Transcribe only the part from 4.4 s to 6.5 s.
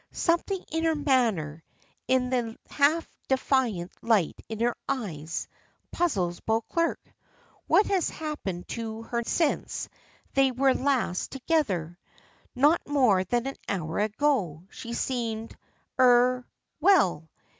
in her eyes, puzzles